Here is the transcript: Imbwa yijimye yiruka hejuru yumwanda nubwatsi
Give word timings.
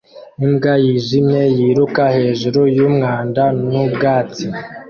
Imbwa 0.45 0.73
yijimye 0.83 1.41
yiruka 1.57 2.03
hejuru 2.17 2.59
yumwanda 2.77 3.43
nubwatsi 3.69 4.45